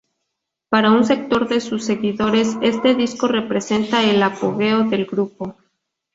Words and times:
Para 0.71 0.89
un 0.91 1.05
sector 1.05 1.47
de 1.47 1.61
sus 1.61 1.83
seguidores, 1.85 2.57
este 2.63 2.95
disco 2.95 3.27
representa 3.27 4.03
el 4.03 4.23
apogeo 4.23 4.85
del 4.89 5.05
grupo. 5.05 5.55